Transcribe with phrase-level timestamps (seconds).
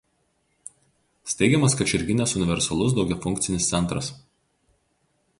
[1.33, 4.09] Steigiamas Kačerginės universalus daugiafunkcis centras.